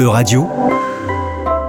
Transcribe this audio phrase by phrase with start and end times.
[0.00, 0.48] E-Radio,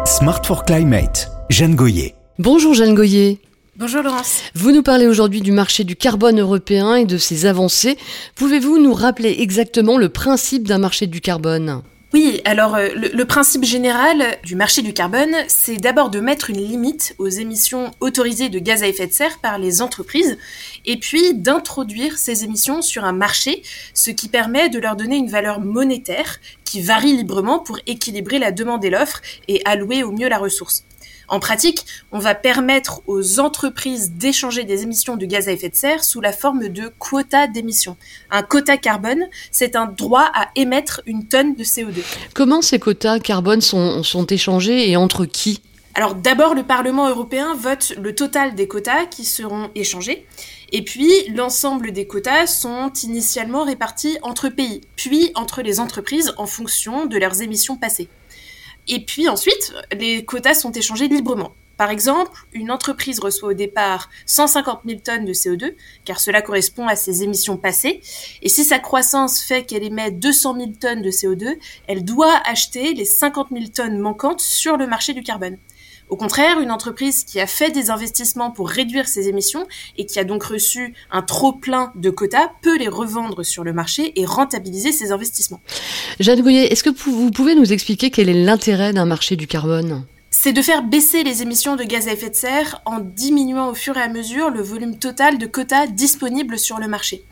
[0.06, 2.16] Smart for Climate, Jeanne Goyer.
[2.40, 3.42] Bonjour Jeanne Goyer.
[3.76, 4.38] Bonjour Laurence.
[4.56, 7.98] Vous nous parlez aujourd'hui du marché du carbone européen et de ses avancées.
[8.36, 11.82] Pouvez-vous nous rappeler exactement le principe d'un marché du carbone?
[12.14, 16.60] Oui, alors euh, le, principe général du marché du carbone, c'est d'abord de mettre une
[16.60, 20.38] limite aux émissions autorisées de gaz à effet de serre par les entreprises,
[20.86, 23.64] et puis d'introduire ces émissions sur un marché,
[23.94, 26.40] ce qui permet de leur donner une valeur monétaire
[26.72, 29.20] qui varie librement pour équilibrer la demande et l'offre
[29.50, 30.86] et allouer au mieux la ressource.
[31.28, 35.76] En pratique, on va permettre aux entreprises d'échanger des émissions de gaz à effet de
[35.76, 37.98] serre sous la forme de quotas d'émissions.
[38.30, 42.04] Un quota carbone, c'est un droit à émettre une tonne de CO2.
[42.34, 45.62] Comment ces quotas carbone sont, sont échangés et entre qui?
[45.94, 50.26] Alors d'abord, le Parlement européen vote le total des quotas qui seront échangés.
[50.72, 56.46] Et puis, l'ensemble des quotas sont initialement répartis entre pays, puis entre les entreprises en
[56.46, 58.08] fonction de leurs émissions passées.
[58.88, 61.54] Et puis ensuite, les quotas sont échangés librement.
[61.76, 65.74] Par exemple, une entreprise reçoit au départ 150 000 tonnes de CO2,
[66.06, 68.02] car cela correspond à ses émissions passées,
[68.42, 71.58] et si sa croissance fait qu'elle émet 200 000 tonnes de CO2,
[71.88, 75.58] elle doit acheter les 50 000 tonnes manquantes sur le marché du carbone.
[76.12, 79.66] Au contraire, une entreprise qui a fait des investissements pour réduire ses émissions
[79.98, 83.72] et qui a donc reçu un trop plein de quotas peut les revendre sur le
[83.72, 85.62] marché et rentabiliser ses investissements.
[86.20, 90.06] Jeanne Gouillet, est-ce que vous pouvez nous expliquer quel est l'intérêt d'un marché du carbone?
[90.32, 93.74] C'est de faire baisser les émissions de gaz à effet de serre en diminuant au
[93.74, 97.24] fur et à mesure le volume total de quotas disponibles sur le marché.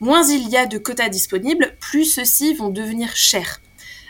[0.00, 3.62] Moins il y a de quotas disponibles, plus ceux-ci vont devenir chers.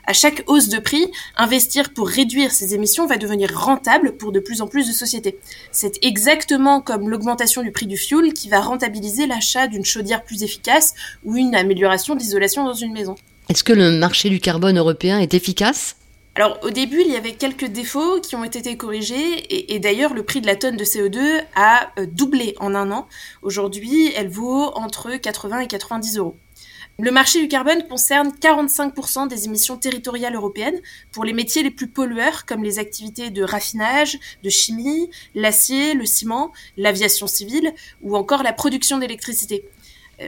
[0.09, 4.39] À chaque hausse de prix, investir pour réduire ces émissions va devenir rentable pour de
[4.39, 5.37] plus en plus de sociétés.
[5.73, 10.45] C'est exactement comme l'augmentation du prix du fuel qui va rentabiliser l'achat d'une chaudière plus
[10.45, 13.17] efficace ou une amélioration d'isolation dans une maison.
[13.49, 15.97] Est-ce que le marché du carbone européen est efficace?
[16.37, 20.23] Alors au début, il y avait quelques défauts qui ont été corrigés et, d'ailleurs le
[20.23, 21.19] prix de la tonne de CO2
[21.57, 23.09] a euh, doublé en un an.
[23.43, 26.37] Aujourd'hui, elle vaut entre 80 et 90 euros.
[26.99, 30.81] Le marché du carbone concerne 45% des émissions territoriales européennes
[31.12, 36.07] pour les métiers les plus pollueurs comme les activités de raffinage, de chimie, l'acier, le
[36.07, 39.69] ciment, l'aviation civile ou encore la production d'électricité.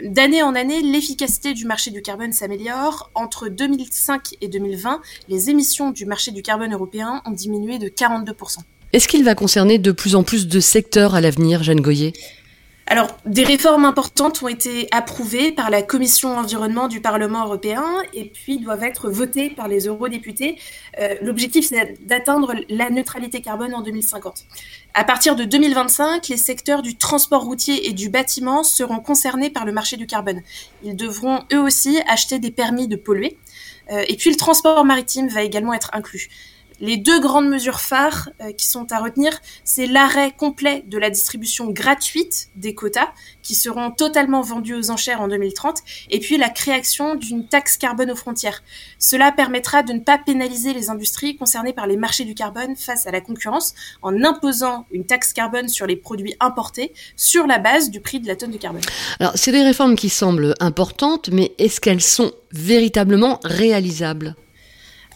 [0.05, 3.11] D'année en année, l'efficacité du marché du carbone s'améliore.
[3.15, 5.00] Entre 2005 et 2020,
[5.31, 8.59] les émissions du marché du carbone européen ont diminué de 42%.
[8.93, 12.12] Est-ce qu'il va concerner de plus en plus de secteurs à l'avenir, Jeanne Goyer?
[12.91, 17.84] Alors, des réformes importantes ont été approuvées par la Commission environnement du Parlement européen
[18.15, 20.59] et puis doivent être votées par les eurodéputés.
[20.99, 24.47] Euh, l'objectif, c'est d'atteindre la neutralité carbone en 2050.
[24.94, 29.66] À partir de 2025, les secteurs du transport routier et du bâtiment seront concernés par
[29.66, 30.41] le marché du carbone.
[30.82, 33.37] Ils devront eux aussi acheter des permis de polluer.
[33.93, 36.31] Euh, et puis le transport maritime va également être inclus.
[36.81, 39.33] Les deux grandes mesures phares euh, qui sont à retenir,
[39.65, 43.09] c'est l'arrêt complet de la distribution gratuite des quotas,
[43.43, 45.78] qui seront totalement vendus aux enchères en 2030,
[46.11, 48.62] et puis la création d'une taxe carbone aux frontières.
[48.99, 53.06] Cela permettra de ne pas pénaliser les industries concernées par les marchés du carbone face
[53.06, 57.91] à la concurrence, en imposant une taxe carbone sur les produits importés sur la base
[57.91, 58.83] du prix de la tonne de carbone.
[59.19, 64.37] Alors, c'est des réformes qui semblent importantes, mais est-ce qu'elles sont véritablement réalisables?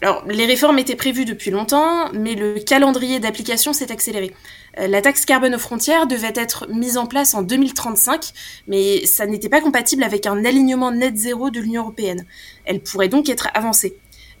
[0.03, 4.33] Alors, les réformes étaient prévues depuis longtemps, mais le calendrier d'application s'est accéléré.
[4.77, 8.33] Euh, la taxe carbone aux frontières devait être mise en place en 2035,
[8.67, 12.25] mais ça n'était pas compatible avec un alignement net zéro de l'Union européenne.
[12.65, 13.95] Elle pourrait donc être avancée.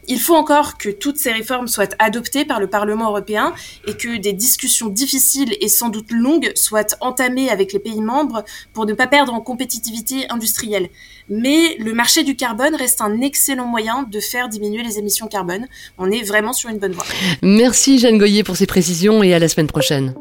[0.07, 3.53] Il faut encore que toutes ces réformes soient adoptées par le Parlement européen
[3.87, 8.43] et que des discussions difficiles et sans doute longues soient entamées avec les pays membres
[8.73, 10.89] pour ne pas perdre en compétitivité industrielle.
[11.29, 15.67] Mais le marché du carbone reste un excellent moyen de faire diminuer les émissions carbone.
[15.97, 17.05] On est vraiment sur une bonne voie.
[17.41, 20.13] Merci Jeanne Goyer pour ces précisions et à la semaine prochaine.